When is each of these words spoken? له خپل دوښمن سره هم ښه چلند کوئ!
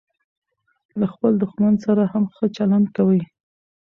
له 0.99 1.05
خپل 1.13 1.31
دوښمن 1.41 1.73
سره 1.85 2.03
هم 2.11 2.23
ښه 2.35 2.45
چلند 2.57 2.87
کوئ! 2.95 3.19